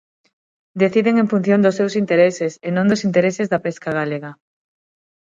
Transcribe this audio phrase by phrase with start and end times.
[0.81, 4.31] Deciden en función dos seus intereses e non dos intereses da pesca galega.